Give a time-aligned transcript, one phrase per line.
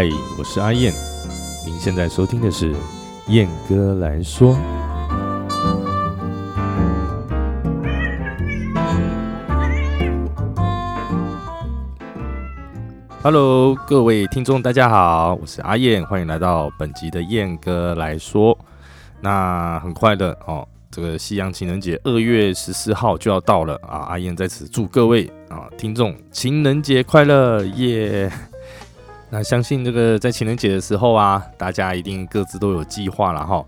[0.00, 0.08] 嗨，
[0.38, 0.94] 我是阿燕，
[1.66, 2.72] 您现在收听的是
[3.26, 4.56] 燕哥来说。
[13.24, 18.56] Hello，各位听众，大家好，我是阿燕，欢迎来到本集的燕哥来说。
[19.20, 24.06] 那很快的哦，这个西洋情人节二月十四号就要到了啊！
[24.10, 28.30] 阿燕在此祝各位啊听众情人节快乐耶！
[29.30, 33.64] 那相信这个在情人节的时候啊，大家一定各自都有计划了哈。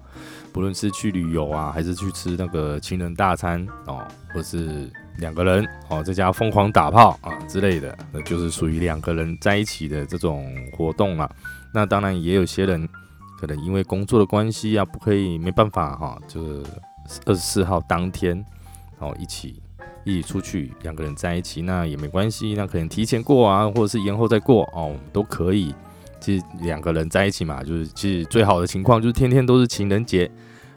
[0.53, 4.05] 不论是去旅游啊，还是去吃那个情人大餐哦，
[4.35, 11.31] 或是两个人哦在家疯狂打炮啊之类的，那就是属于两个人在一起的这种活动了。
[11.73, 12.89] 那当然也有些人
[13.39, 16.65] 可能因为工作的关系啊，不可以没办法哈，就是
[17.27, 18.45] 二十四号当天
[18.99, 19.63] 哦一起。
[20.11, 22.55] 一起出去，两个人在一起，那也没关系。
[22.57, 25.75] 那可能提前过啊，或者是延后再过哦，都可以。
[26.21, 30.31] 其实两个人在一起嘛，就是其实最好的情况就是天天都是情人节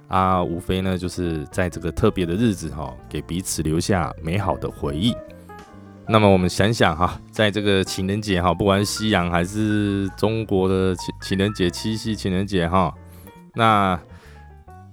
[0.07, 5.13] 啊，无非呢就是在这个特别的日子哈，给彼此留下美好的回忆。
[6.07, 12.93] 那么我们想想哈，在这个情人节哈，不管是西洋还是中国的情情人节、七夕情人节哈，
[13.53, 13.99] 那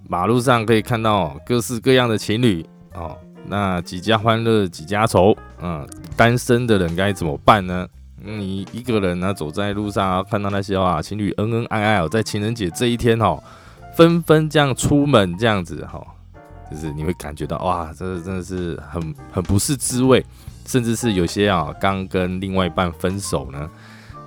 [0.09, 3.17] 马路上可以看到各式各样的情侣哦。
[3.47, 7.87] 那几家欢乐几家愁，嗯，单身的人该怎么办呢？
[8.23, 13.43] 你一个人呢，走在路上啊，看到那些啊情侣恩恩爱爱哦，在情人节这一天哦，
[13.97, 16.05] 纷纷这样出门这样子哈，
[16.71, 20.25] 就是你会感觉到哇，这真的是很很不是滋味，
[20.67, 23.71] 甚至是有些啊刚跟另外一半分手呢。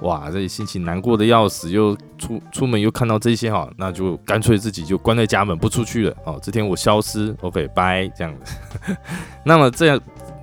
[0.02, 6.38] 哇，这里心情难过的要死，又出出门又看到这些哈，那就干脆自己就关在家门不出去了哦。
[6.44, 8.54] 这天我消失，OK，拜这样子。
[9.46, 9.98] 那么这样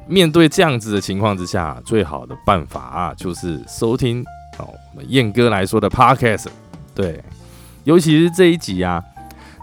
[0.06, 4.22] 面对这样子的情况之下，最好的办法啊，就是收听
[4.58, 6.46] 哦我们燕哥来说的 Podcast，
[6.94, 7.22] 对，
[7.84, 9.02] 尤其是这一集啊，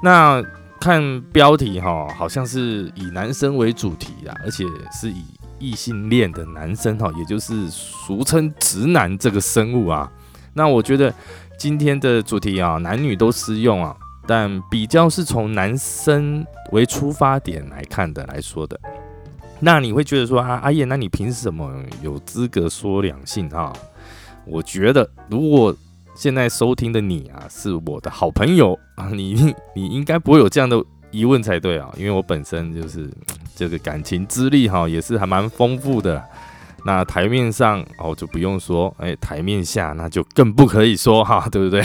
[0.03, 0.43] 那
[0.79, 5.23] 看标题哈，好像是以男生为主题啊，而且是以。
[5.59, 10.11] 异性恋的男生哈，也就是俗称直男这个生物啊，
[10.53, 11.13] 那我觉得
[11.57, 18.79] 今天的主题啊，男女都适用啊，但比较是从男生为出发点来看的来说的。
[19.59, 23.73] 那你会觉得说啊，阿燕，那你凭什么有资格说两性啊？
[24.45, 25.75] 我觉得如果
[26.15, 33.09] 现在收听的你啊，是我的好朋友啊， 你你应该不会有这样的疑问才对啊，因为我本身就是。
[33.57, 36.23] 这个感情资历哈也是还蛮丰富的，
[36.85, 41.83] 那台面上哦就不用说，哎，台面下那就更不可以说哈， 对不对？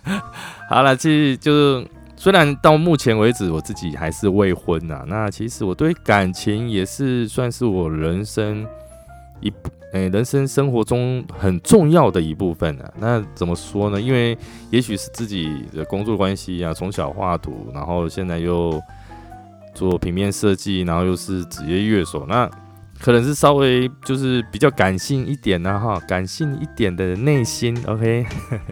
[0.70, 1.86] 好了，其实就是
[2.16, 8.66] 虽然到目前为止我自己还是未婚呐，那其实我对感情也是算是我人生
[9.42, 12.90] 一部，哎，人生生活中很重要的一部分啊。
[12.98, 14.00] 那怎么说呢？
[14.00, 14.36] 因为
[14.70, 18.80] 也许是自己的工作关系啊，从小画图，然后现在又。
[19.74, 22.48] 做平面设计，然后又是职业乐手，那
[23.00, 28.24] 可能是稍微就是比较感性一点呢，哈，感性一点的内心，OK，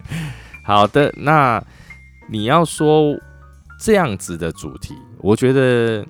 [0.63, 1.61] 好的，那
[2.29, 3.13] 你要说
[3.79, 6.05] 这样子的主题，我觉得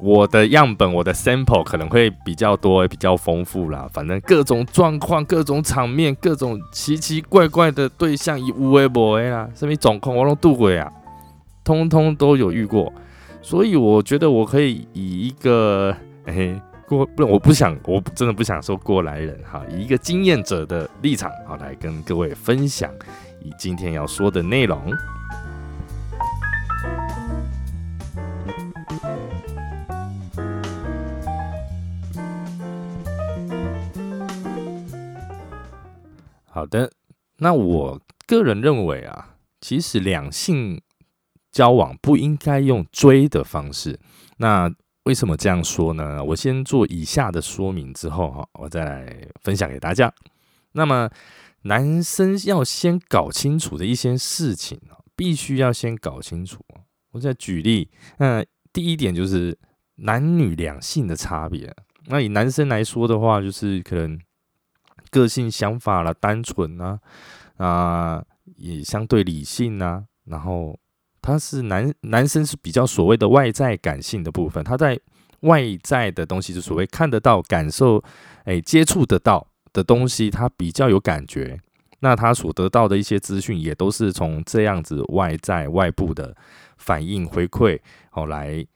[0.00, 3.88] 我的样本，我的 sample 可能会比较多，比较丰富啦。
[3.92, 10.92] 反正各种状况、各种场面、各种奇奇怪怪的对象，以无为不为啦，什么总控我都度过啊，
[11.64, 12.92] 通通都有遇过。
[13.42, 15.94] 所以我觉得我可以以一个
[16.24, 22.90] 诶过不，我不想，我真的不想说过来人哈，以一个经验者的立场好来跟各位分享
[23.42, 24.80] 以今天要说的内容。
[36.46, 36.90] 好的，
[37.38, 40.80] 那我个人认为啊，其实两性。
[41.52, 44.00] 交往不应该用追的方式，
[44.38, 44.72] 那
[45.04, 46.24] 为什么这样说呢？
[46.24, 50.10] 我先做以下的说明之后哈，我再来分享给大家。
[50.72, 51.10] 那么
[51.62, 54.80] 男生要先搞清楚的一些事情，
[55.14, 56.64] 必须要先搞清楚。
[57.10, 58.42] 我再举例，那
[58.72, 59.58] 第一点就是
[59.96, 61.74] 男女两性的差别。
[62.06, 64.18] 那以男生来说的话，就是可能
[65.10, 66.98] 个性想法啦，单纯啊，
[67.58, 68.24] 啊，
[68.56, 70.78] 也相对理性啊，然后。
[71.22, 74.98] 他是男男生是比较所谓的外在感性的部分，他在
[75.40, 78.02] 外在的东西，就所谓看得到、感受、
[78.44, 81.58] 诶接触得到的东西，他比较有感觉。
[82.00, 86.36] 那他所得到的一些资讯，也都是从这样子外在外部的
[86.76, 87.78] 反应回馈，
[88.10, 88.66] 哦来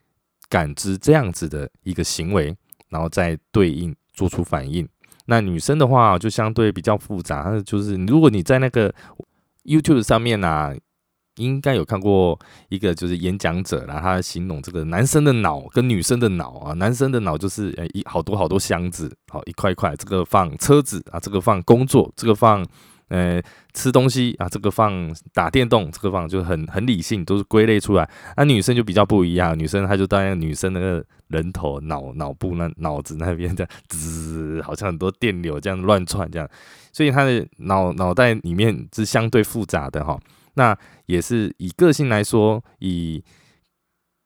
[0.49, 2.57] 感知这样子的一个行为，
[2.89, 4.89] 然后再对应做出反应。
[5.25, 8.95] 那女生的话，就相对比较复杂，就是如果你在那个
[9.65, 10.73] YouTube 上面呢，
[11.37, 12.39] 应该有看过
[12.69, 22.67] 一个就是演讲者然后他形容这个男生的脑跟女生的脑啊，男生的脑就是呃一好多好多箱子，好一块一块，这个放车子啊，这个放工作，这个放。
[23.09, 23.41] 呃，
[23.73, 28.11] 吃东西啊，这个放打电动，这个放就很很理性，都是归类出来。
[28.37, 36.51] 那女生就比较不一样，女生她就当女生那个人头脑脑部那脑子那边这样滋，好像很多电流这样乱窜这样，
[36.93, 40.19] 所以她的脑脑袋里面是相对复杂的哈。
[40.57, 40.77] 那
[41.07, 43.25] 也是以个性来说，以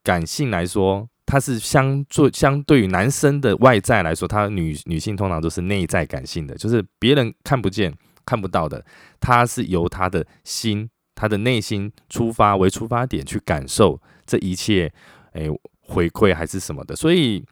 [0.03, 7.95] 感性来说，它是相做相对于男生的外在来说，他女女性通常都是内在感性的，就是别人看不见。
[8.27, 8.85] 看不到的，
[9.19, 14.93] 他是由他的心、他的内心出发为出发点去感受这一切，
[15.33, 15.49] 诶，
[15.81, 16.95] 回馈还是什么的。
[16.95, 17.45] 所以，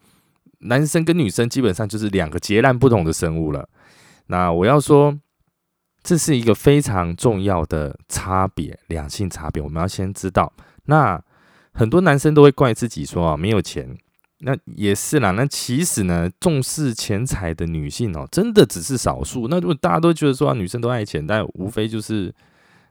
[0.60, 3.68] 男生跟女生基本上就是两个截然不同的生物了。
[4.26, 5.18] 那我要说，
[6.08, 10.50] 这是一个非常重要的差别，两性差别，我们要先知道。
[10.86, 11.22] 那
[11.74, 13.94] 很多男生都会怪自己说啊，没有钱。
[14.38, 19.48] 那也是啦，那其实呢，重视钱财的女性哦，真的只是少数。
[19.48, 22.34] 那如果大家都觉得说女生都爱钱，但无非就是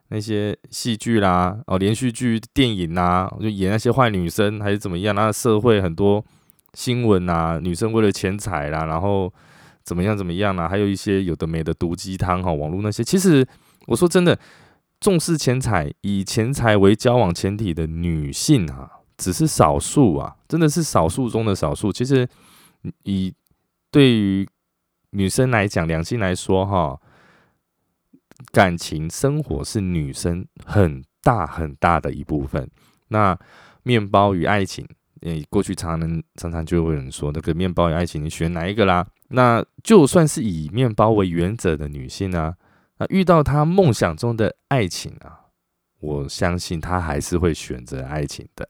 [0.09, 5.15] 那些戏剧啦、哦连续剧、电影呐，就演那些坏女生还是怎么样？
[5.15, 6.23] 那社会很多
[6.75, 9.33] 新闻啊，女生为了钱财啦，然后
[9.87, 13.01] 怎么样怎么样啦，还有一些有的没的毒鸡汤哈，网络那些。
[13.01, 13.47] 其实
[13.85, 14.37] 我说真的，
[14.99, 18.91] 重视钱财、以钱财为交往前提的女性啊。
[19.17, 21.91] 只是少数啊，真的是少数中的少数。
[21.91, 22.29] 其实，
[23.01, 23.33] 以
[23.89, 24.47] 对于
[25.09, 27.01] 女生来讲，两性来说，哈，
[28.51, 32.69] 感情生活是女生很大很大的一部分。
[33.07, 33.35] 那
[33.81, 34.87] 面包与爱情，
[35.21, 39.03] 诶，过去常常常常就会有人说，那个面包与爱情，你选哪一个啦？
[39.29, 42.55] 那就算是以面包为原则的女性呢，
[42.97, 45.47] 啊，遇到她梦想中的爱情啊，
[45.99, 48.67] 我相信她还是会选择爱情的。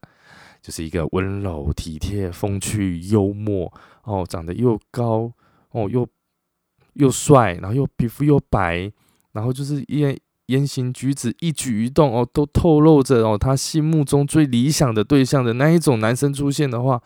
[0.60, 3.72] 就是一个温柔体贴、风趣幽默
[4.04, 5.32] 哦，长得又高
[5.72, 6.06] 哦，又
[6.94, 8.92] 又帅，然后又皮肤又白，
[9.32, 10.18] 然后就是言
[10.48, 17.02] 言行举止、一举一动哦，都透露着哦，她心目中最理想的对象的那一种男生出现的话，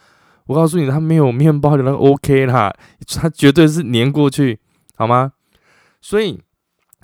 [0.51, 2.75] 我告诉你，他没有面包的人 OK 啦，
[3.15, 4.59] 他绝对是黏过去，
[4.95, 5.31] 好吗？
[6.01, 6.39] 所以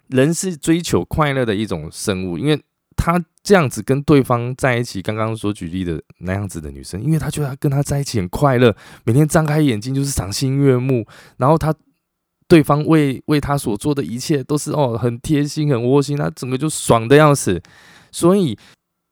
[0.07, 2.61] 人是追求快乐的一种生物，因为。
[2.99, 11.05] 他这样子跟对方在一起，刚刚所举例的那样子的女生，因为他觉得跟他在一起很快乐，每天张开眼睛就是赏心悦目，
[11.37, 11.71] 然后他
[12.47, 17.61] 对方为为他所做的一切都是哦很贴心很窝心，他整个就爽的要死。
[18.11, 18.57] 所以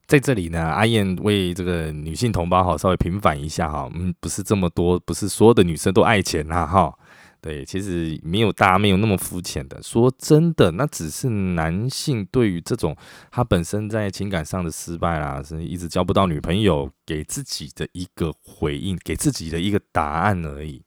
[0.08, 6.94] 在这里呢，阿燕为这个女性同胞哈稍微平反一下哈，嗯，不是这么多，不是所有的女生都爱钱啦哈。
[7.42, 9.80] 对，其实没有大家没有那么肤浅的。
[9.84, 12.96] 说真的，那只是男性对于这种
[13.30, 20.82] 他本身在情感上的失败啦，是一直交不到女朋友，给自己的一个回应，给自己的一个答案而已。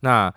[0.00, 0.32] 那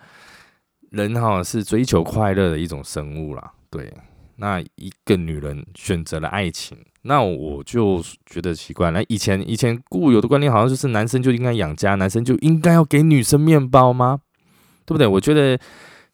[0.92, 3.54] 人哈是追求快乐的一种生物啦。
[3.72, 3.92] 对，
[4.36, 8.92] 那一个女人选择了爱情，那我就觉得奇怪。
[8.92, 14.20] 那以前以前固有的观念好像就是男生就应该养家，男生就应该要给女生面包吗？
[14.86, 15.08] 对不对？
[15.08, 15.58] 我觉得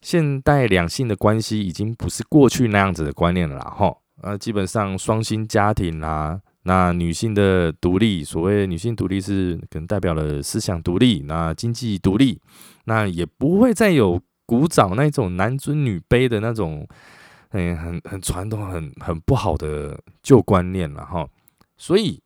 [0.01, 3.95] 现代两性的关系已经不是过去那样子的观念了哈。
[4.21, 12.39] 呃，基本上双薪家庭啦，那女性的独立，所谓女性独立是可能代表了思想独立，那经济独立，
[12.85, 16.85] 那也不会再有古早那种男尊女卑的那种，
[17.49, 21.27] 很，很很传统、很很不好的旧观念了哈。
[21.77, 22.21] 所以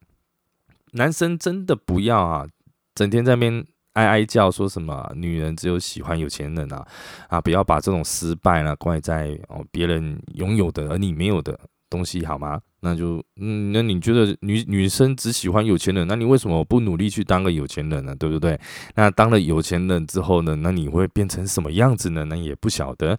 [0.91, 2.47] 男生真的不要啊，
[2.95, 3.65] 整天在那边。
[3.93, 5.07] 哀哀叫说什么？
[5.15, 6.83] 女人只有喜欢有钱人啊！
[7.29, 11.59] 啊，不要把这种失败呢怪在哦别人拥有的而你没有的
[11.91, 12.59] 东西好吗？
[12.83, 16.05] 那就嗯，那你觉得女女生只喜欢有钱人？
[16.05, 18.13] 那你为什么不努力去当个有钱人呢？
[18.13, 18.59] 对不对？
[18.95, 20.53] 那当了有钱人之后呢？
[20.57, 22.25] 那你会变成什么样子呢？
[22.25, 23.17] 那也不晓得。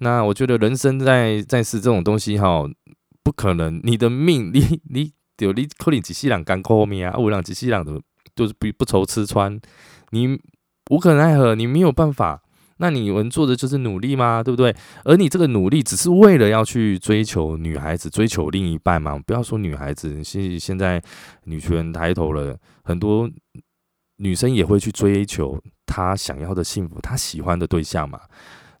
[0.00, 2.68] 那我觉得人生在在世这种东西哈，
[3.22, 8.00] 不可能你的命你你有你可能几世人干苦命啊，有人几世人都
[8.36, 9.58] 就是不不愁吃穿。
[10.10, 10.38] 你
[10.90, 12.42] 无可奈何，你没有办法，
[12.78, 14.42] 那你们做的就是努力吗？
[14.42, 14.74] 对不对？
[15.04, 19.18] 而你这个努力只是为了要去追求女孩子，追求另一半嘛？
[19.26, 21.02] 不要说女孩子，现现在
[21.44, 23.28] 女权抬头了，很多
[24.16, 28.20] 女生也会去追求她想要的幸福，她喜欢的对象嘛？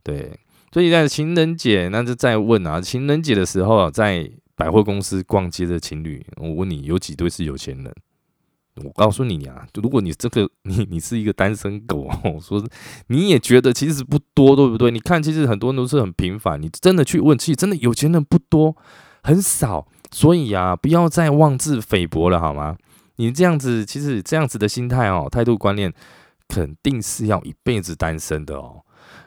[0.02, 0.38] 对，
[0.72, 7.94] 所以在情人节，那就再问啊，情人节的时候，在百货公司逛街的情侣，我问你，有几对是有钱人？
[8.84, 12.64] 我告诉你啊，如果你这个 你你是一个单身狗，我 说
[13.08, 14.90] 你也觉得其实不多，对不对？
[14.90, 16.60] 你看，其实很多人都是很平凡。
[16.60, 18.76] 你真的去问，其实真的有钱人不多。
[19.22, 22.76] 很少，所以啊，不要再妄自菲薄了，好吗？
[23.16, 25.92] 你这样子，其实这样子的心态哦，态度观念，
[26.46, 28.82] 肯定是要一辈子单身的哦。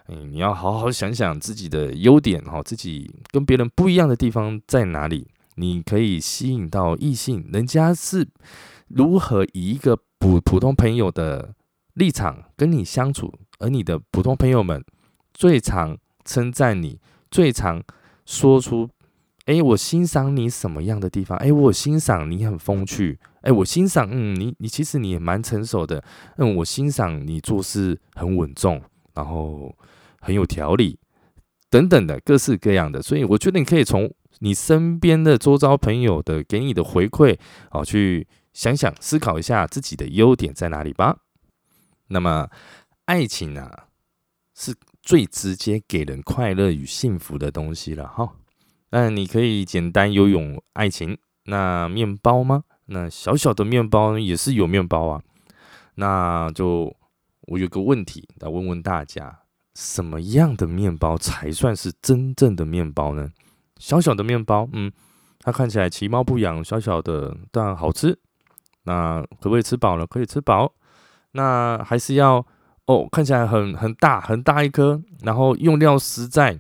[0.08, 5.28] 嗯，你要好好想想自己的优点哈，自己跟别人不一样的地方在哪里？
[5.56, 8.28] 你可以吸引到异性，人家是
[8.96, 11.54] 如何以一个普普通朋友的
[11.94, 14.84] 立场跟你相处，而你的普通朋友们
[15.34, 17.82] 最常称赞你，最常
[18.26, 18.90] 说出
[19.46, 21.38] ：“哎，我欣赏你什么样的地方？
[21.40, 23.20] 哎，我欣赏你很风趣。
[23.42, 26.04] 哎，我欣赏，嗯，你你其实你也蛮成熟的。
[26.38, 28.82] 嗯，我欣赏你做事很稳重，
[29.14, 29.76] 然后
[30.20, 31.00] 很有条理，
[31.70, 33.02] 等等的各式各样的。
[33.02, 34.12] 所以我觉得你可以从。”
[34.44, 37.38] 你身边的周遭朋友的给你的回馈，
[37.70, 41.18] 哦，去想想思考一下自己的优点在哪里吧。
[42.08, 42.50] 那么，
[43.06, 43.88] 爱情啊，
[44.56, 48.34] 是最直接给人快乐与幸福的东西了哈。
[48.90, 51.18] 那你可以简单游泳爱情。
[51.46, 52.64] 那面包吗？
[52.86, 55.24] 那小小的面包也是有面包啊。
[55.96, 56.96] 那就
[57.48, 59.40] 我有个问题来问问大家：
[59.76, 63.32] 什么样的面包才算是真正的面包呢？
[63.80, 64.92] 小小的面包，嗯，
[65.40, 68.20] 它看起来其貌不扬，小小的但好吃。
[68.84, 70.06] 那可不可以吃饱了？
[70.06, 70.74] 可以吃饱。
[71.34, 72.46] 那还是要
[72.88, 76.60] 哦，看起来很很大很大一颗，然后用料实在，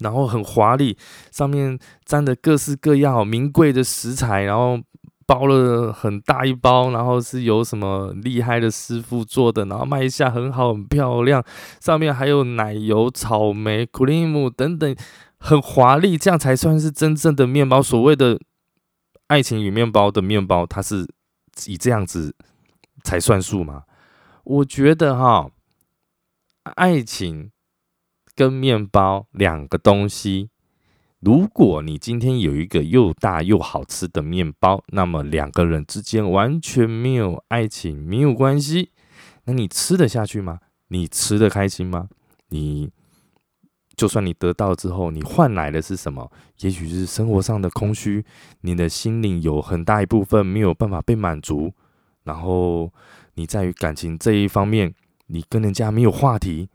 [0.00, 0.96] 然后很华丽，
[1.30, 4.78] 上面沾的各式各样名贵的食材，然后
[5.26, 11.44] 包了很大一包，然后是由什么厉害的师傅做的，然后卖相很好很漂亮，
[11.80, 14.96] 上面还有奶油、草莓、cream 等等。
[15.40, 17.80] 很华丽，这样才算是真正的面包。
[17.80, 18.40] 所谓的
[19.28, 21.08] 爱情与面包的面包，它是
[21.66, 22.34] 以这样子
[23.04, 23.84] 才算数吗？
[24.44, 25.50] 我觉得哈，
[26.76, 27.50] 爱情
[28.34, 30.50] 跟面包两个东西，
[31.20, 38.92] 如果你今天有一个又大又好吃的面包，那么两个人之间完全没有爱情，没有关系，
[39.44, 40.60] 那你吃得下去吗？
[40.88, 42.08] 你吃得开心吗？
[42.48, 42.90] 你？
[43.98, 46.30] 就算你得到之后，你换来的是什么？
[46.60, 48.24] 也许是生活上的空虚，
[48.60, 51.72] 你的心灵有很大一部分没有办法被满足。
[52.22, 52.90] 然后
[53.34, 54.94] 你在于感情这一方面，
[55.26, 56.68] 你跟人家没有话题，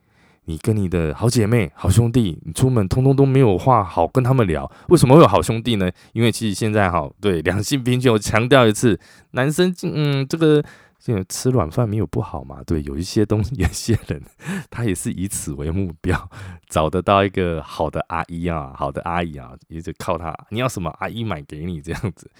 [0.46, 4.70] 你跟你的好姐妹、好兄弟，你出门通通都没有话好跟他们聊。
[4.90, 5.90] 为什么会有好兄弟呢？
[6.12, 9.00] 因为其实现在哈，对两性平权，我强调一次，
[9.32, 10.62] 男生嗯这个。
[11.06, 14.22] 因为吃软饭没有不好嘛，对，有一些东西， 有些人
[14.70, 16.30] 他也是以此为目标，
[16.70, 22.32] 找得到一个好的阿姨啊，好的阿姨啊，也就靠他，你要什么阿姨买给你这样子。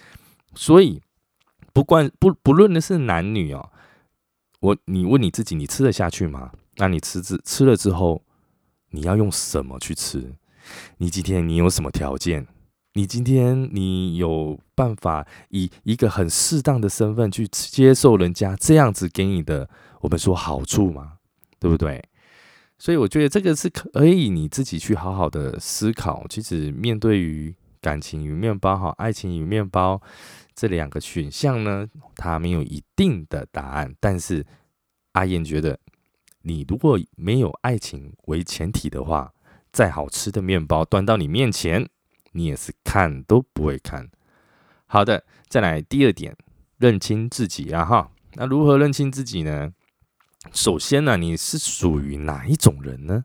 [0.54, 1.02] 所以
[1.72, 3.70] 不管不不论的是男女哦，
[4.60, 6.52] 我你问你自己，你吃得下去吗？
[6.76, 8.22] 那你吃之吃了之后，
[8.90, 10.34] 你要用什么去吃？
[10.96, 12.46] 你今天你有什么条件？
[12.94, 19.68] 你今天你有办法以一个很适当的身份去接受人家这样子给你的
[20.00, 21.14] 我们说好处吗？
[21.58, 22.02] 对不对？
[22.78, 26.24] 所以我觉得这个是可以你自己去好好的思考。
[26.28, 30.00] 其实面对于感情与面包哈，爱情与面包
[30.54, 33.92] 这两个选项呢，它没有一定的答案。
[33.98, 34.46] 但是
[35.12, 35.78] 阿燕觉得，
[36.42, 39.32] 你如果没有爱情为前提的话，
[39.72, 41.88] 再好吃的面包端到你面前。
[42.34, 44.08] 你也是看都不会看。
[44.86, 46.36] 好的，再来第二点，
[46.78, 48.10] 认清自己啊哈。
[48.34, 49.72] 那如何认清自己呢？
[50.52, 53.24] 首先呢，你是属于哪一种人呢？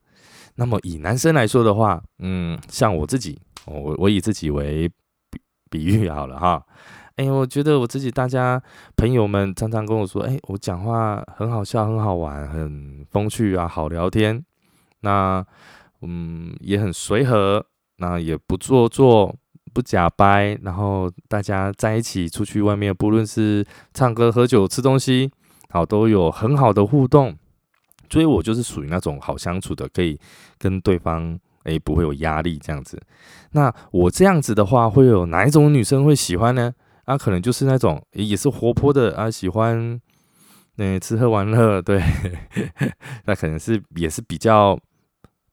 [0.56, 4.88] 那么以男生来说的话，嗯，像我自己，我我以自己为
[5.30, 6.66] 比比喻好了哈。
[7.18, 8.62] 哎，我觉得我自己，大家
[8.96, 14.44] 朋友们常常跟我说，哎，我讲话很好笑，很好玩，很风趣啊，好聊天。
[15.02, 15.46] 那
[16.02, 17.66] 嗯，也很随和。
[18.00, 19.34] 那也不做作，
[19.74, 25.32] 不假掰，然后大家在一起出去外面，不论是唱歌、喝酒、吃东西，
[25.70, 27.38] 好都有很好的互动。
[28.10, 30.20] 所以我就是属于那种好相处的，可以
[30.58, 33.00] 跟对方诶不会有压力这样子。
[33.52, 36.74] 那我这样子的话，会有哪一种女生会喜欢呢？
[37.06, 40.00] 啊，可能就是那种也是活泼的啊，喜欢
[40.78, 42.02] 嗯吃喝玩乐，对，
[43.26, 44.80] 那可能是也是比较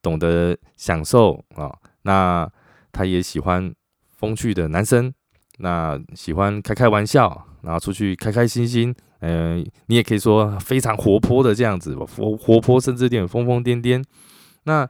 [0.01, 1.71] 懂得享受啊。
[2.07, 2.49] 那
[2.93, 3.75] 他也喜欢
[4.17, 5.13] 风趣的男生，
[5.59, 8.95] 那喜欢开开玩笑，然后出去开开心心。
[9.21, 14.03] 嗯，你也可以说非常活泼的这样子，活活泼甚至有点疯疯癫癫。
[14.65, 14.89] 那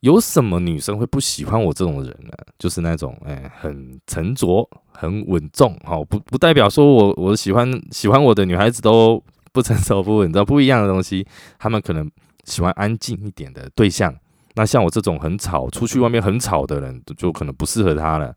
[0.00, 2.32] 有什么女生会不喜欢我这种人呢？
[2.56, 5.76] 就是那种哎，很沉着、很稳重。
[5.84, 9.20] 好，不不代表说我我喜欢喜欢我的女孩子都
[9.52, 11.26] 不成熟、不稳重，不一样的东西。
[11.58, 12.08] 他们可能
[12.44, 14.14] 喜欢安静一点的对象。
[14.58, 18.34] 那像我这种很吵，出去外面很吵的人，就可能不适合他了。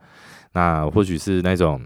[0.54, 1.82] 那或许是那种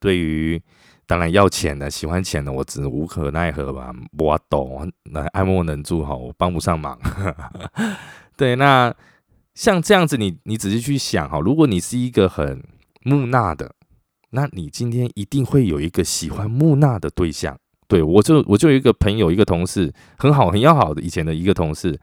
[0.00, 0.58] 对于
[1.06, 3.92] 当然要钱的、喜欢钱的，我只无可奈何吧。
[4.16, 6.98] 我懂，那爱莫能助哈，我帮不上忙。
[8.38, 8.94] 对，那
[9.54, 12.64] 像这样子，你你仔细去想哈，如果你是一个很
[13.02, 13.74] 木讷的，
[14.30, 17.58] 那你今天一定会有一个喜欢木讷的对象。
[17.86, 22.00] 对我就我就有一个朋友，一个同事，很好很要好的以前的一个同事。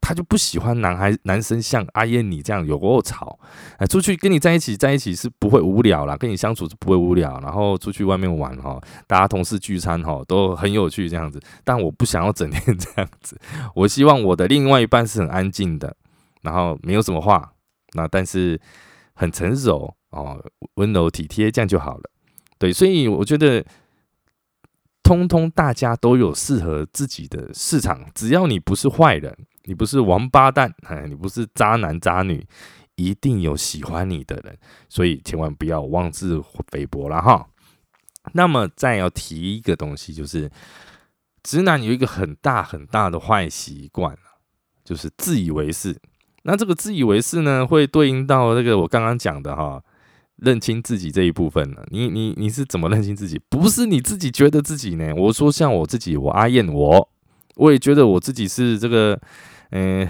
[0.00, 3.38] 他就不喜欢男孩男生像阿燕你这样有过吵，
[3.76, 11.40] 哎，出去跟你在一起在一起是不会无聊啦，跟你相处是不会无聊，然后出去外面玩哈，大家同事聚餐哈都很有趣这样子。
[11.64, 13.38] 但我不想要整天这样子，
[13.74, 15.94] 我希望我的另外一半是很安静的，
[16.42, 17.52] 然后没有什么话，
[17.94, 18.58] 那但是
[19.14, 20.42] 很成熟哦，
[20.74, 22.10] 温柔体贴这样就好了。
[22.58, 23.64] 对，所以我觉得，
[25.02, 29.36] 通通大家都有适合自己的市场，只要你不是坏人。
[29.68, 32.42] 你不是王八蛋，哎，你不是渣男渣女，
[32.96, 34.56] 一定有喜欢你的人，
[34.88, 37.46] 所以千万不要妄自菲薄了哈。
[38.32, 40.50] 那么再要提一个东西，就是
[41.42, 44.16] 直男有一个很大很大的坏习惯
[44.82, 45.94] 就是自以为是。
[46.44, 49.82] 那这个自以为是呢，会对应到那个我刚刚讲的哈，
[50.36, 51.84] 认清自己这一部分呢。
[51.88, 53.38] 你你你是怎么认清自己？
[53.50, 55.14] 不是你自己觉得自己呢？
[55.14, 57.10] 我说像我自己，我阿燕，我
[57.56, 59.20] 我也觉得我自己是这个。
[59.70, 60.08] 嗯，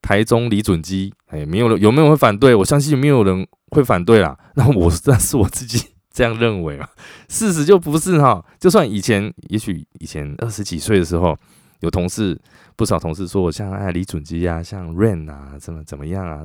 [0.00, 2.54] 台中李准基，哎，没有人有没有人会反对？
[2.54, 4.36] 我相信没有人会反对啦。
[4.54, 6.88] 那我那是我自己 这样认为啊，
[7.28, 8.42] 事实就不是哈。
[8.58, 11.36] 就算以前，也许以前二十几岁的时候，
[11.80, 12.40] 有同事
[12.74, 16.42] 不少同事说我像哎李准基啊，像 Rain 啊，怎么怎么样啊，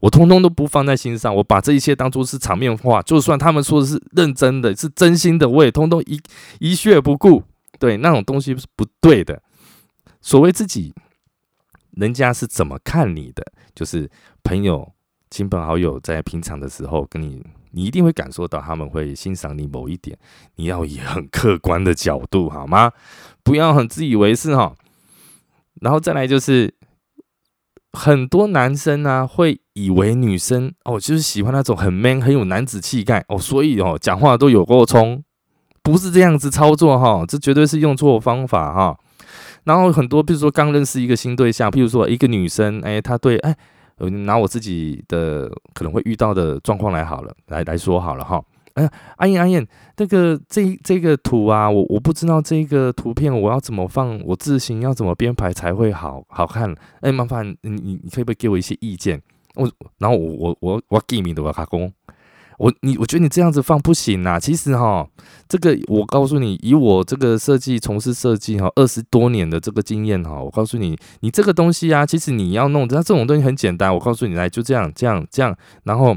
[0.00, 1.34] 我通通都不放在心上。
[1.34, 6.20] 我把这一切当做是场面话，就算他们说的是认真的，是真心的，我也通通一
[6.60, 7.42] 一血不顾。
[7.80, 9.42] 对，那种东西是不对的。
[10.20, 10.94] 所谓自己。
[11.98, 13.44] 人家是怎么看你的？
[13.74, 14.08] 就是
[14.44, 14.92] 朋友、
[15.30, 20.16] 亲朋好友在平常的时候跟你，你一定会感受到他们会欣赏你某一点。
[20.54, 22.92] 你要以很客观的角度，好吗？
[23.42, 24.76] 不要很自以为是哈。
[25.80, 26.72] 然后再来就是，
[27.92, 35.24] 很多男生呢会以为女生哦，就是喜欢那种很 man、很有男子气概哦，所以哦讲话都有够冲，
[35.82, 38.98] 不是这样子操作哈，这绝对是用错方法哈。
[39.64, 43.56] 然后很多，比如说刚认识一个新对象，譬如说一个女生，哎，她对，哎，
[44.24, 48.42] 拿我自己的可能会遇到的状况来好了，来来说好了哈。
[48.74, 49.66] 哎，阿燕阿燕，
[49.96, 56.72] 这个这这个图啊，我我不知道这个图片我要怎么放，我字形要怎么编排才会好好看？
[57.00, 59.20] 哎，麻烦你你你可以不可以给我一些意见？
[59.56, 59.68] 我
[59.98, 61.92] 然后我我我我给你的我卡工。
[62.58, 64.38] 我你我觉得你这样子放不行啊。
[64.38, 65.08] 其实哈，
[65.48, 73.92] 这个我告诉你，以我这个设计从事设计哈二十多年的这个经验哈，我告诉你，你这个东西啊，其实你要弄，它这种东西很简单。
[73.94, 76.16] 我告诉你来，就这样这样这样，然后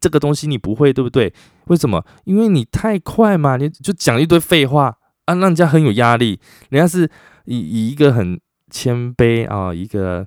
[0.00, 1.32] 这个东西你不会对不对？
[1.66, 2.04] 为什么？
[2.24, 6.40] 因为你太快嘛，你就讲一堆废话啊，让人家很有压力。
[6.70, 7.10] 人家是
[7.44, 10.26] 以以一个很谦卑啊，一个。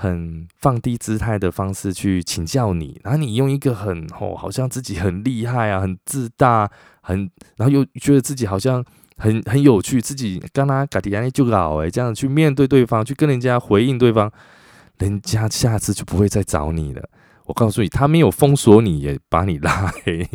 [0.00, 8.84] 很放低姿态的方式去请教你，然后你用一个很哦，好像自己很厉害啊，很自大，很，然后又觉得自己好像
[9.16, 14.30] 很很有趣，自己刚刚嘎迪安就老诶，这样去面对对方，去跟人家回应对方，
[14.98, 17.08] 人家下次就不会再找你了。
[17.46, 20.28] 我告诉你，他没有封锁你，也把你拉黑，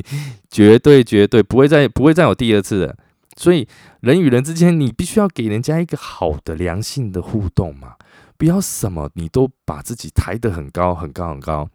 [0.49, 2.97] 绝对绝对不会再 不会再有第二次了。
[3.37, 3.65] 所以
[4.01, 7.93] 人与人之间，你必须要给人家一个好的良性的互动嘛。
[8.37, 11.69] 不要什么你都把自己抬得很高很高很高，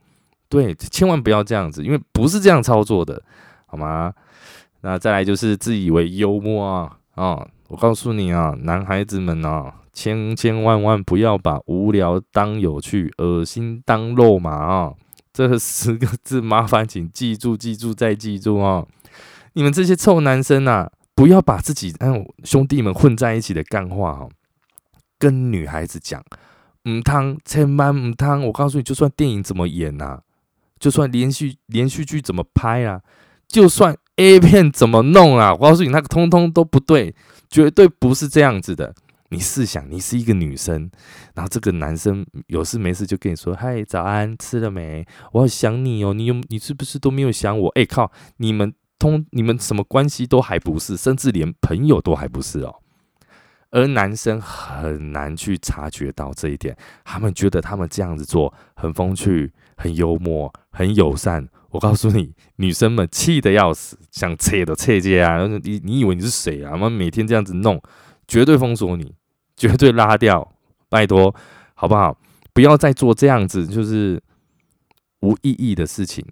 [0.48, 3.22] 对，千万不要这样子，因为不是这样操作的，
[3.66, 4.12] 好吗？
[4.80, 7.46] 那再来就是自以为幽默啊啊！
[7.68, 14.94] 我告诉你啊，男孩子们啊，千千万万不要把无聊当有趣，恶心当肉麻啊！
[15.32, 18.86] 这十个字麻烦请记住记住再记住啊！
[19.54, 24.28] 你们这些臭男生啊，不要把自己嗯兄弟们混在一起的干话哈，
[25.18, 26.24] 跟女孩子讲。
[26.88, 28.42] 唔汤，千万唔汤！
[28.46, 30.20] 我告诉你，就算电影怎么演呐，
[30.78, 33.02] 就算连续连续剧怎么拍啊，
[33.46, 37.14] 就算 A 片怎么弄啊，我告诉你，那个通通都不对，
[37.50, 38.94] 绝对不是这样子的。
[39.30, 40.90] 你试想，你是一个女生，
[41.34, 45.04] 然后这个男生有事没事就跟你说：“嗨，早安，吃了没？
[45.32, 52.76] 我好想你哦，你有你是不是都没有想我？”哎靠，你们通你们什么关系都还不是，甚至连朋友都还不是哦。
[53.70, 61.48] 而男生很难去察觉到这一点，他们觉得他们这样子做很风趣、很幽默、很友善。
[61.70, 65.46] 我告诉你，女生们气得要死，想切都切接啊！
[65.62, 66.70] 你你以为你是谁啊？
[66.70, 67.78] 他们每天这样子弄，
[68.26, 69.14] 绝对封锁你，
[69.54, 70.54] 绝对拉掉，
[70.88, 71.34] 拜托，
[71.74, 72.18] 好不好？
[72.54, 74.22] 不要再做这样子就是
[75.20, 76.24] 无意义的事情。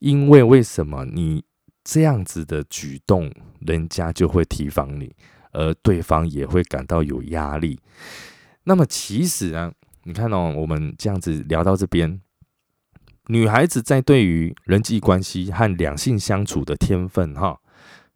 [0.00, 1.42] 因为为什么你
[1.82, 5.16] 这样子的举动，人家就会提防你，
[5.56, 7.80] 而对方也会感到有压力。
[8.64, 9.72] 那么其实啊，
[10.04, 12.20] 你看哦，我们这样子聊到这边，
[13.28, 17.58] 女孩子在对于人际关系和两性相处的天分，哈，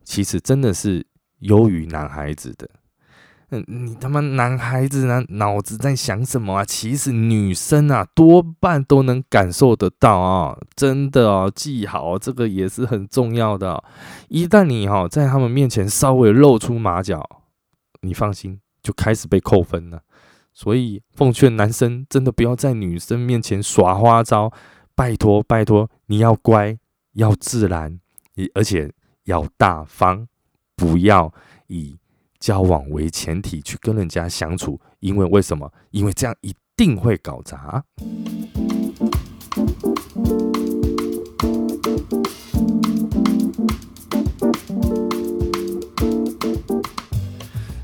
[0.04, 1.06] 其实真的是
[1.38, 2.68] 优于男孩子的。
[3.52, 6.64] 嗯，你他妈男孩子呢，脑子在想什么啊？
[6.64, 13.82] 其实女生啊，多半都能感受得到啊，真的哦，记好，这个也是很重要的。
[14.28, 17.42] 一旦你哈在他们面前稍微露出马脚，
[18.02, 20.02] 你放心，就开始被扣分了。
[20.52, 24.52] 所以奉劝男生，真的不要在女生面前耍花招，
[24.94, 26.78] 拜托拜托，你要乖，
[27.14, 27.98] 要自然，
[28.54, 28.92] 而且
[29.24, 30.28] 要大方，
[30.76, 31.32] 不要
[31.66, 31.96] 以。
[32.40, 35.70] 交往为前提去跟人家相处，因为为什么？
[35.90, 37.84] 因为这样一定会搞砸。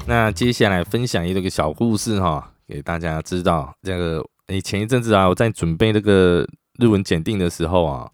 [0.06, 3.74] 那接下来分享一个小故事哈，给大家知道。
[3.82, 8.10] 这个诶，前一阵子啊，我在准备这个日文检定的时候啊，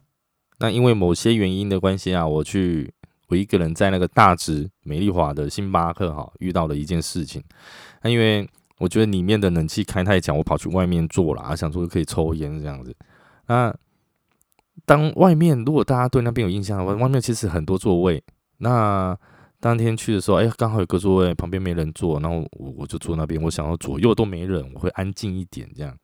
[0.58, 2.92] 那因为某些原因的关系啊，我去。
[3.32, 7.42] 我一个人在那个大直美丽华的星巴克哈遇到了一件事情，
[8.02, 12.94] 那因为我觉得里面的冷气开太强，我跑去外面坐了啊，想说可以抽烟这样子。
[13.46, 13.74] 那
[14.84, 18.22] 当外面如果大家对那边有印象的话，外面其实很多座位。
[18.58, 19.16] 那
[19.60, 23.42] 当天去的时候，哎，刚好有个座位旁边没人坐，然后我我就坐那边。
[23.42, 25.96] 我想要左右都没人，我会安静一点这样。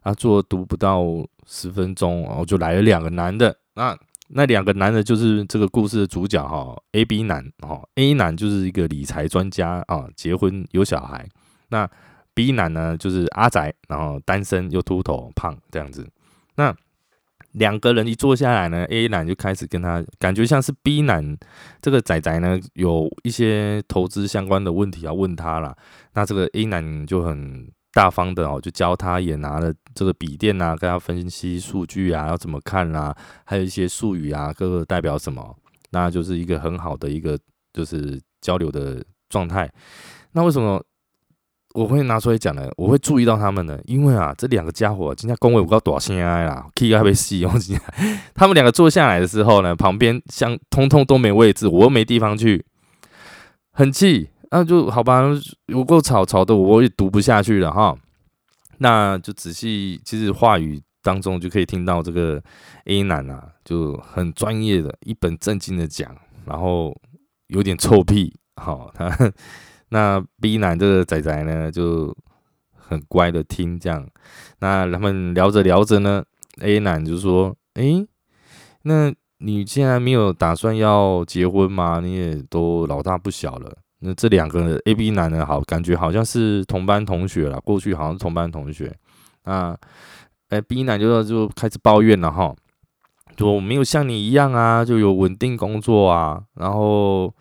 [0.00, 1.04] 啊，坐读不到
[1.44, 3.94] 十分钟，然后就来了两个男的，那。
[4.28, 11.28] 那两个男的，就是这个故事的主角哈，A、B 男哈，A 男就是一个理财专家啊，结婚有小孩。
[11.68, 11.88] 那
[12.34, 16.08] B 男呢，就是阿宅，然后单身又秃头胖这样子。
[16.56, 16.74] 那
[17.52, 21.36] 两个人一坐下来呢，A 男就开始跟他，感觉像是 B 男
[21.80, 25.76] 这个仔仔呢，有一些投资相关的问题要问他了。
[26.14, 27.68] 那这个 A 男就很。
[27.96, 35.56] 大方的哦，就教他，也拿了这个笔电啊，跟他分析数据啊，要怎么看啊，还有一些术语啊，各个代表什么，
[35.92, 37.38] 那就是一个很好的一个
[37.72, 39.72] 就是交流的状态。
[40.32, 40.78] 那为什么
[41.72, 42.68] 我会拿出来讲呢？
[42.76, 43.80] 我会注意到他们呢？
[43.86, 47.80] 因为啊，这两个家伙今天工位我告多少钱啦，K 还被吸哦，今天。
[48.36, 52.66] 他们两个坐下来的时候呢，旁边像通通都没位置，我又没地方去，
[53.72, 54.28] 很气。
[54.50, 55.22] 那就好吧，
[55.66, 57.96] 有够吵吵的，我也读不下去了哈。
[58.78, 62.42] 那就仔细，其实话语当中就可以听到这个
[62.84, 66.94] A 男啊，就很专业的一本正经的讲，然后
[67.48, 69.10] 有点臭屁，好他
[69.88, 72.14] 那 B 男这个仔仔呢就
[72.74, 74.06] 很乖的听这样。
[74.58, 76.24] 那他们聊着聊着呢
[76.60, 78.06] ，A 男就说：“诶，
[78.82, 82.00] 那你既然没有打算要结婚吗？
[82.00, 85.44] 你也都老大不小了。”那这两个 A、B 男呢？
[85.44, 87.58] 好，感觉好像是同班同学了。
[87.60, 88.94] 过去好像是同班同学。
[89.44, 89.74] 那，
[90.50, 92.54] 哎，B 男就就开始抱怨了哈，
[93.38, 96.42] 说我没有像你一样啊，就有稳定工作啊。
[96.56, 97.34] 然后，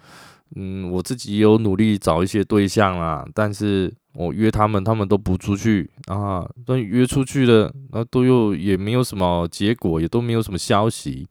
[0.56, 6.48] 嗯，我自己有努力找一些对象啦，但是我约他们，他们都不出去啊。
[6.66, 11.28] 都约出去的，那都又也没有什么结果，也都没有什么消息。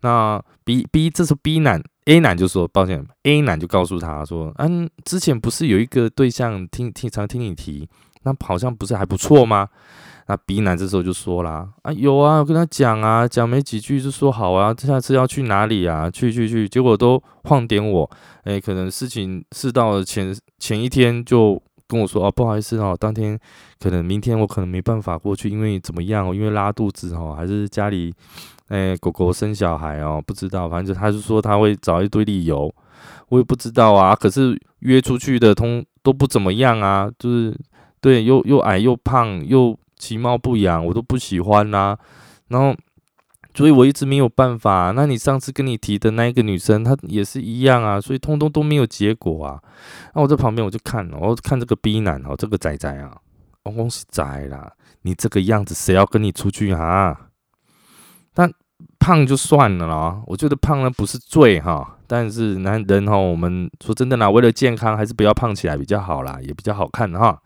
[0.00, 1.82] 那 B B 这是 B 男。
[2.06, 3.06] A 男就说：“抱歉。
[3.22, 7.88] ”A 男就告诉他说：“嗯，之前不是有一个对象听听常听你提，
[8.24, 9.68] 那好像不是还不错吗？”
[10.28, 16.08] 那 B 男这时候就说啦：“啊，有啊，我跟他讲啊，讲没几句就说好啊，下次要去哪里啊？
[16.10, 18.08] 去去去，结果都晃点我。
[18.44, 21.60] 哎，可能事情是到了前前一天就
[21.92, 23.38] 跟我说：哦，不好意思哦，当天
[23.78, 26.34] 可能明天我可能没办法过去，因为怎么样？
[26.34, 28.12] 因为拉肚子哦，还是家里。”
[28.68, 32.74] 哎，狗狗生小孩哦，不知道，反正他就说他会找一堆理由，
[33.28, 34.16] 我也不知道啊。
[34.16, 37.54] 可是约出去的通都不怎么样啊，就是
[38.00, 41.94] 对，又又矮又胖又其貌不扬，我都不喜欢呐。
[42.48, 42.74] 然后，
[43.54, 44.92] 所以我一直没有办法。
[44.94, 49.60] 那你上次跟你提的那一个女生，她也是一样啊，所以通通都没有结果啊。
[50.14, 53.16] 那我在旁边我就看，我看这个 B 男哦，这个仔仔啊，
[53.62, 57.28] 公公是仔啦，你这个样子谁要跟你出去啊？
[58.34, 58.50] 但
[58.98, 67.40] 胖就算了啦，我觉得胖呢不是罪哈，但是男人哈，我们说真的啦，为了健康还是不要胖起来比较好啦，也比较好看哈。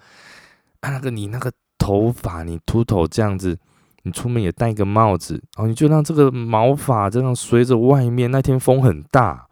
[0.80, 3.58] 啊，那个你那个头发，你秃头这样子，
[4.06, 9.46] 你出门也戴个帽子，然后你就让这个毛发这样随着外面，那天风很大，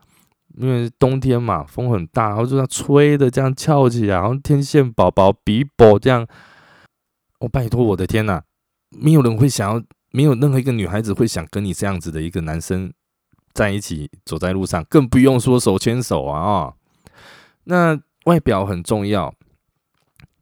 [0.57, 6.27] 因为冬天嘛，风很大，然后就这样吹的这样翘起来，然后天线宝宝比宝这样，
[7.41, 8.43] 我拜托我的天呐，
[8.91, 9.83] 没有人会想要。
[10.17, 12.93] 没有任何一个女孩子会想跟你这样子的一个男生
[13.53, 16.73] 在一起走在路上，更不用说手牵手啊啊！
[17.65, 19.35] 那外表很重要。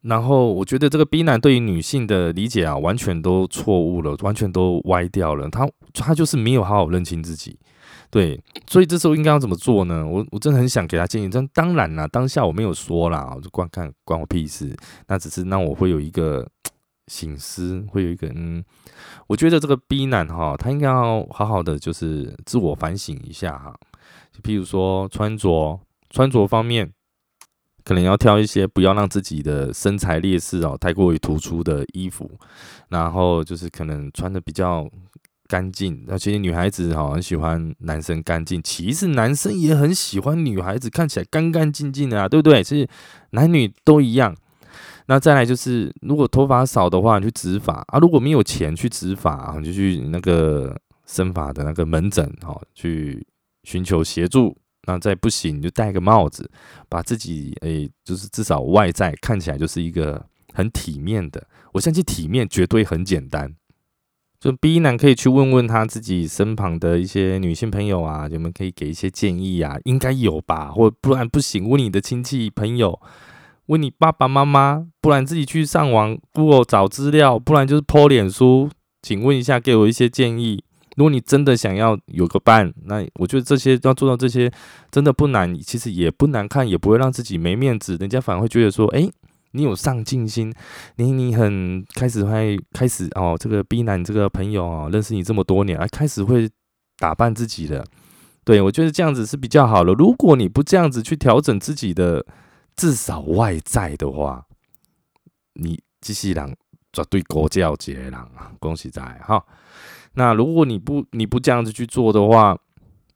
[0.02, 5.48] 然后我觉得这个 B 男对于女性的理解啊，完全都错误了，完全都歪掉了。
[5.48, 7.56] 他他就是没有好好认清自己，
[8.10, 8.40] 对。
[8.66, 10.04] 所以这时候应该要怎么做呢？
[10.04, 14.76] 我我真的很想给他建议，但当然啦，当下我没有说啦，我就观看关我屁事。
[15.06, 16.44] 那只是让我会有一个
[17.06, 18.64] 醒思，会有一个嗯，
[19.28, 23.72] 我觉得这个 B 男哈，他应该要好好的就是自我反省一下哈。
[24.32, 25.78] 就譬如说穿着
[26.10, 26.92] 穿着方面。
[27.84, 32.30] 可能要挑一些不要让自己的身材劣势哦太过于突出的衣服，
[32.88, 34.88] 然后就是可能穿的比较
[35.48, 36.04] 干净。
[36.06, 42.62] 那其实女孩子哈很喜欢男生干净，其实男生也很喜欢女孩子看起来干干净净的啊，对不对？
[42.62, 42.88] 其实
[43.30, 44.34] 男女都一样。
[45.06, 50.74] 那再来就是，如果头发少的话，你去植发啊；如果没有钱去植发啊，你就去那个
[51.06, 53.26] 生发的那个门诊哈去
[53.64, 54.56] 寻求协助。
[54.86, 56.50] 那再不行，你就戴个帽子，
[56.88, 61.46] 把自己诶，就是至少外在看起来就是一个很体面的。
[61.72, 63.54] 我相信体面绝对很简单。
[64.40, 70.72] 就 B 男可以去问问他自己身旁的一些女性朋友啊，你们可以给一些建议啊，应该有吧？
[70.72, 73.00] 或不然不行，问你的亲戚朋友，
[73.66, 78.68] 问你爸爸妈妈，不然自己去上网 Google 找资料，不然就是 po 脸书，
[79.00, 80.64] 请问一下，给我一些建议。
[80.96, 84.52] 如果你真的想要有个伴，那我觉得这些要做到这些
[84.90, 89.08] 真的不难，其实也不难看，也不会让自己没面子，人家反而会觉得说，哎，
[89.52, 90.52] 你有上进心，
[90.96, 96.50] 你你很开始会开始哦，这个 B 男这个朋友哦，认识你这么多年，啊，开始会
[96.98, 97.84] 打扮自己的，
[98.44, 99.94] 对我觉得这样子是比较好的。
[99.94, 102.24] 如果你不这样子去调整自己的
[102.76, 104.44] 至少外在的话，
[105.54, 106.56] 你机器人
[106.92, 109.42] 绝对国教级人啊，恭喜在哈。
[110.14, 112.58] 那如果你不你不这样子去做的话，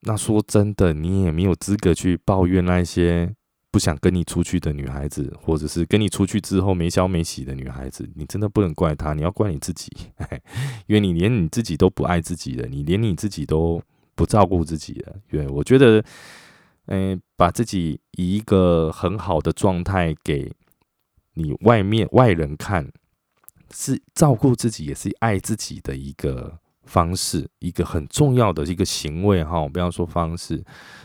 [0.01, 3.35] 那说真的，你也没有资格去抱怨那些
[3.71, 8.09] 不想跟你出去的女孩子，或者是跟你出去之后没消没息的女孩子。
[8.15, 9.91] 你真的不能怪她，你要怪你自己，
[10.87, 13.83] 因为你连你自己都不爱自己了，你连你自己都
[14.15, 15.17] 不照顾自己了。
[15.29, 16.03] 对我觉得，
[16.87, 20.51] 嗯，把自己以一个很好的状态给
[21.35, 22.91] 你外面外人看，
[23.71, 26.59] 是照顾自己，也是爱自己的一个。
[26.87, 30.62] 方式一个很重要的一个行为哈，我不要说方式，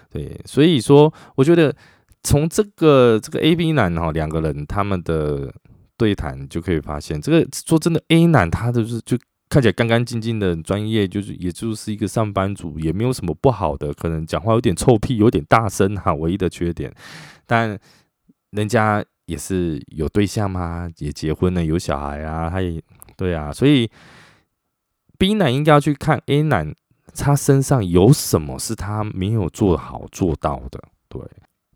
[0.09, 1.75] 对，所以说我觉得
[2.23, 5.51] 从这个这个 A B 男哈两个人他们的
[5.97, 9.17] 对谈就可以发现，这个说真的 A 男他就是就
[9.49, 16.93] 看起来干干净净的专业，就是也就是一个上班族，也没有什么不好的，可能讲话有点臭屁，有点大声哈，唯一的缺点，
[17.45, 17.77] 但
[18.51, 22.81] 人家也是有对象嘛，也结婚了，有小孩啊，他也
[23.17, 23.89] 对啊，所以。
[25.21, 26.73] B 男应该要去看 A 男，
[27.13, 30.84] 他身上有什么是他没有做好做到的？
[31.07, 31.21] 对，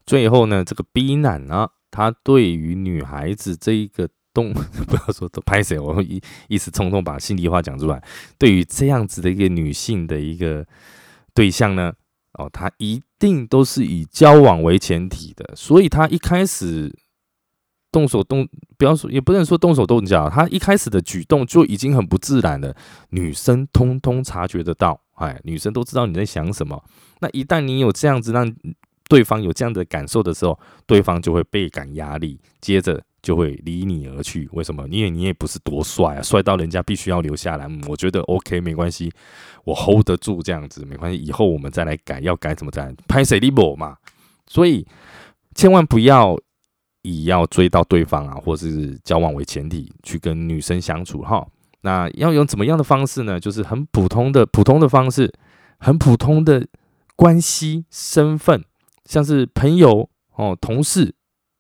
[0.04, 8.04] 最后呢，这个 B 男呢，他对于女孩子这一个动，不要说都拍谁，我会一一时冲动把心里话讲出来。
[8.40, 10.66] 对于这样子的一个女性的一个
[11.36, 11.94] 对象呢，
[12.40, 16.92] 哦，他一定都是以交往为前提的，所以他一开始。
[17.96, 18.46] 动手动，
[18.78, 22.76] 不要说，也不能说动手动脚，他一开始的举动就已经很不自然了，
[23.12, 26.84] 女生通通察觉得到，哎，女生都知道你在想什么。
[27.22, 28.54] 那一旦你有这样子让
[29.08, 34.50] 对方有这样的感受的时候，对方就会倍感压力，接着就会离你而去。
[34.52, 34.86] 为什么？
[34.90, 37.66] 因为你也不是多帅啊，帅到人家必须要留下来。
[37.88, 39.10] 我觉得 OK，没关系，
[39.64, 42.94] 我 hold 得住这样子，没关系，以后我们再来改，要改怎么改？
[43.08, 43.96] 拍谁的我嘛？
[44.48, 44.86] 所以
[45.54, 46.38] 千万不要。
[47.06, 51.46] 以要追到对方啊，或是交往为前提去跟女生相处哈，
[51.82, 53.40] 那要用怎么样的方式呢？
[53.40, 55.32] 就是很普通的普通的方式，
[55.78, 56.66] 很普通的
[57.16, 58.66] 关系身份，
[59.06, 61.14] 像是朋友哦、同事，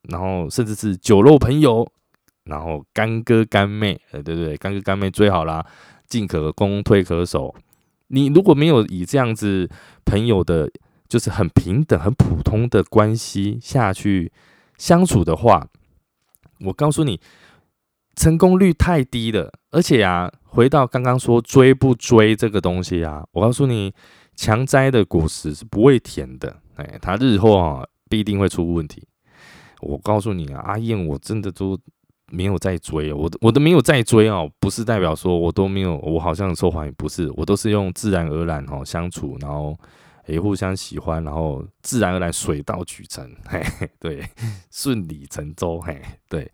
[0.10, 1.88] 然后甚至是酒肉朋友，
[2.46, 5.64] 然后干哥干妹，呃，对对，干哥干妹最好啦，
[6.08, 7.54] 进可攻，退可守。
[8.08, 9.70] 你如果没有以这样子
[10.06, 10.70] 朋友的，
[11.08, 14.32] 就是很平等、很普通的关系下去。
[14.78, 15.68] 相处的话，
[16.62, 17.20] 我告诉你，
[18.16, 19.52] 成功率太低了。
[19.72, 23.94] 而且啊，回到刚刚说追不追这个东西啊，我告诉你，
[24.36, 26.56] 强摘的果实是不会甜的。
[26.76, 29.06] 哎，它日后啊必定会出问题。
[29.82, 31.78] 我告诉你啊，阿燕，我真的都
[32.32, 39.78] 没有在追，我我都没有在追哦，不是代表说我都没有，我好像受欢迎，不是，我都是用自然而然哦相处，然后。
[40.28, 43.62] 也互相喜欢，然后自然而然水到渠成，嘿，
[44.00, 44.28] 对，
[44.72, 46.52] 顺理成章，嘿，对，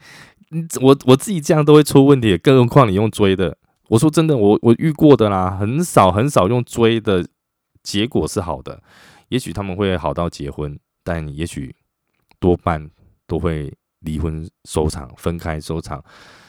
[0.81, 3.57] 我我自己这样都会出问题，更何况你用追的，
[3.89, 7.25] 我说真的，我我遇过的啦，很少很少用追的
[7.83, 8.81] 结果是好的。
[9.29, 11.73] 也许他们会好到结婚，但也许
[12.37, 12.89] 多半
[13.25, 16.03] 都会离婚收场，分开收场。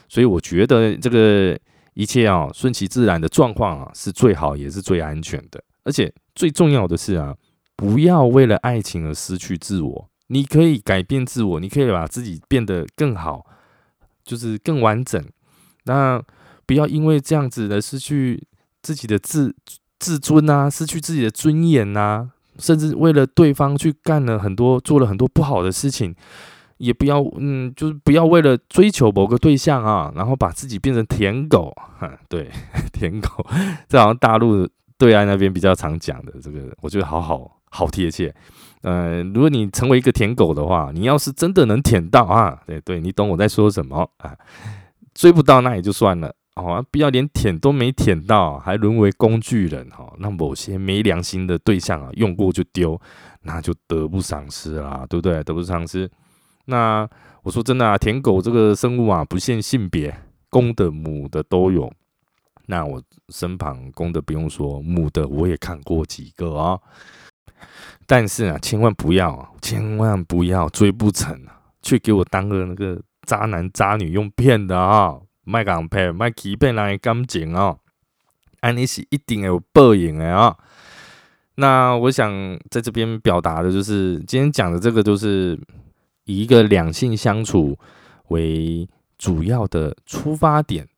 [0.08, 1.56] 所以我觉得这个
[1.94, 5.62] 一切啊，顺其自然的状况啊，是最好也是最安全的。
[5.84, 7.36] 而且最重要的是啊，
[7.76, 10.08] 不要为了爱情而失去自我。
[10.28, 13.44] 你可以改变自我，你可以把自己变得更好，
[14.24, 15.22] 就是更完整。
[15.84, 16.22] 那
[16.64, 18.46] 不要因为这样子的失去
[18.80, 19.54] 自己的自
[19.98, 22.30] 自尊啊，失去自己的尊严呐。
[22.58, 26.14] 甚至为了对方去干了很多，做了很多不好的事情，
[26.76, 31.74] 也不要，嗯，就是不要为了追求某个对象啊，然后把自己变成舔狗。
[32.28, 32.50] 对，
[32.92, 33.44] 舔狗，
[33.88, 34.68] 这好像大陆
[35.02, 38.32] 对岸那边比较常讲的这个，我觉得好好好贴切。
[38.82, 44.32] 呃，如果你成为一个舔狗的话，你要是真的能舔到啊，对对，你懂我在说什么啊？
[45.12, 46.32] 追不到那也就算了。
[46.54, 50.12] 哦，不要连舔都没舔到，还沦为工具人哈？
[50.20, 52.96] 那某些没良心的对象啊，用过就丢，
[53.42, 55.42] 那就得不偿失啦，对不对？
[55.42, 56.08] 得不偿失。
[56.66, 57.08] 那
[57.42, 60.16] 我说真的啊，舔狗这个生物啊，不限性别，
[60.48, 61.92] 公的母的都有。
[62.66, 66.80] 那我身旁公的不用说，母的我也看过几个哦。
[68.06, 71.40] 但是啊，千万不要，千万不要追不成，
[71.82, 75.18] 去给我当个那个渣男渣女用骗的啊！
[75.44, 77.78] 卖港配，卖欺骗人的感情哦，
[78.60, 80.56] 安尼是一定有报应的啊。
[81.56, 82.32] 那我想
[82.70, 85.58] 在这边表达的就是，今天讲的这个，就是
[86.24, 87.76] 以一个两性相处
[88.28, 90.88] 为主要的出发点，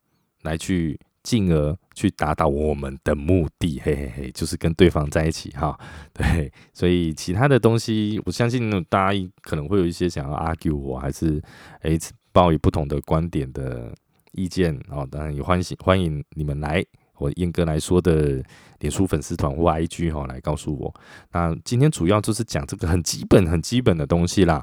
[0.43, 3.81] 来去进而去达到我们的目的。
[3.83, 5.77] 嘿嘿嘿，就是跟对方在一起哈。
[6.13, 11.41] 对，所以其他的东西，我相信大家可能会有一些想要 argue 我，还是
[11.81, 11.99] 诶
[12.31, 13.93] 抱以不同的观点的。
[14.37, 16.85] 意见哦，当然也欢迎欢迎你们来
[17.19, 18.43] 我燕哥来说的
[18.79, 20.93] 脸书粉丝团或 IG 哈，来告诉我。
[21.31, 24.61] 那今天主要就是讲这个很基本很基本的东西啦。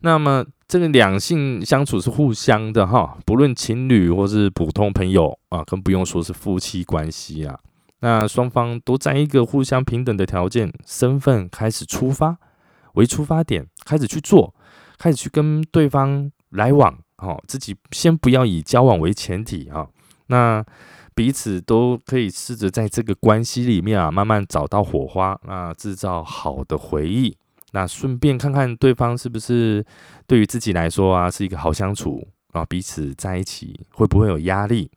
[0.00, 7.58] 那么这个两性相处是互相的哈，不论情侣或是普通朋友啊，更不用说是夫妻关系啊。
[8.02, 12.38] 那双方都在一个互相平等的条件、身份开始出发
[12.94, 14.54] 为出发点，开始去做，
[14.96, 16.96] 开始去跟对方来往。
[17.16, 19.88] 好，自己先不要以交往为前提啊，
[20.28, 20.64] 那
[21.16, 27.36] 彼此都可以试着在这个关系里面啊，慢慢找到火花，那制造好的回忆，
[27.72, 29.84] 那顺便看看对方是不是
[30.26, 34.90] 对于自己来说啊是一个好相处啊，彼此在一起会不会有压力？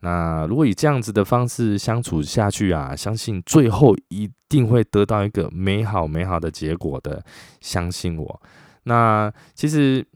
[0.00, 7.24] 那如果以这样子的方式相处下去啊，相信最后一定会得到一个美好美好的结果的，
[7.60, 8.42] 相信我。
[8.84, 10.06] 那其实。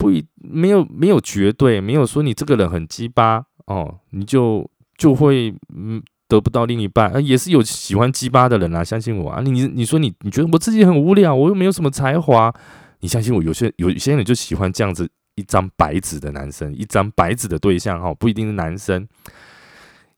[0.00, 4.66] 不一没有没有绝对，没有说你这个人很鸡巴哦，你就
[4.96, 12.54] 就会嗯得不到另一半，啊，也是有喜欢鸡巴的人啊，相信我啊，你你说你你觉得我自己很无聊，我又没有什么才华，
[13.00, 19.06] 你相信我，有些有些人就喜欢这样子一张白纸的男生，一张白纸的对象哈，不一定是男生，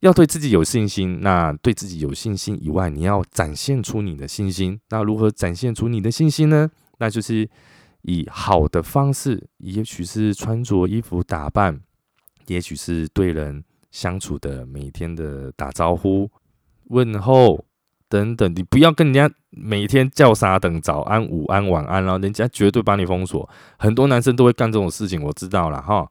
[0.01, 6.70] 要对自己有信心，那对自己有信心以外，你要展现出你的信心，那如何展现出你的信心呢？
[6.98, 7.48] 那就是。
[8.05, 11.79] 以好的方式，也许是穿着衣服打扮，
[12.48, 16.28] 也许是对人相处的每天的打招呼、
[16.88, 17.64] 问候
[18.09, 18.52] 等等。
[18.57, 23.48] 你不要跟人家每天叫啥等早安、午安、晚安了，人家绝对把你封锁。
[23.78, 26.11] 很多男生都会干这种事情，我知道了哈。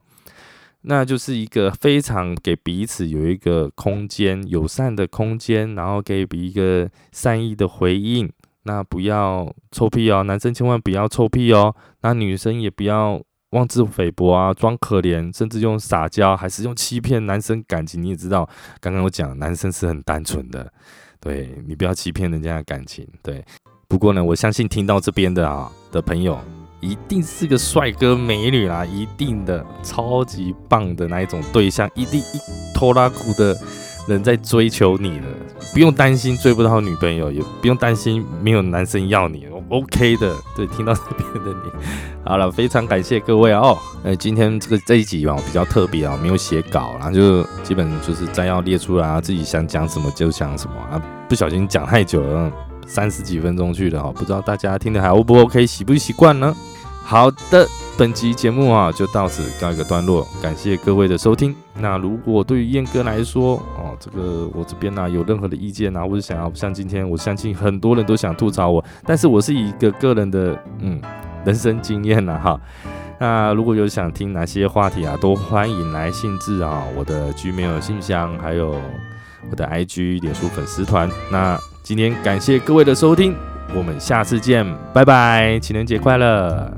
[0.84, 8.32] 那就是一个非常给彼此有一个空间、友善的空间，然后给彼一个善意的回应。
[8.64, 11.76] 那不要臭屁哦，男生千万不要臭屁哦。
[12.02, 18.02] 那女生也不要妄自菲薄啊，装可怜，甚至用撒娇，还是用欺骗男生感情。
[18.02, 18.48] 你也知道，
[18.80, 20.72] 刚刚我讲，男生是很单纯的，
[21.20, 23.06] 对你不要欺骗人家的感情。
[23.22, 23.44] 对，
[23.90, 26.40] 不过呢，我相信听到这边的啊的朋友，
[26.80, 33.58] 一定是个帅哥美女啦，一定的超级棒的那一种对象，一定一拖拉裤的。
[34.08, 35.28] 人在追求你了，
[35.74, 40.36] 不用担心追不到女朋友，也不用担心没有男生要你，OK 的。
[40.56, 41.72] 对，听到这边的你，
[42.26, 43.78] 好了，非常感谢各位哦。
[44.04, 52.52] 呃，今天这个这一集啊比较特别啊，没有写稿，然后就基本就是摘要列出来啊，自己想讲什么就讲什么啊，不小心讲太久了，
[52.88, 56.56] 三十几分钟去了哈，不知道大家听的还 O 不 OK，习不习惯呢？
[57.04, 57.68] 好的。
[57.98, 61.54] 本集节目啊，就到此告一个段落，感谢各位的收听。
[61.76, 63.62] 那如果对于燕哥来说，
[64.02, 71.00] 这个我这边呢有任何的意见啊，或者想要像今天，我相信很多人都想吐槽我，但是我是一个个人的嗯
[71.46, 72.60] 人生经验呐哈，
[73.20, 78.76] 那如果有想听哪些话题啊，都欢迎来信致啊，我的 Gmail 信箱，还有
[79.50, 81.10] 我的 IG 脸书粉丝团。
[81.32, 83.36] 那今天感谢各位的收听，
[83.76, 86.72] 我们下次见，拜拜，情人节快乐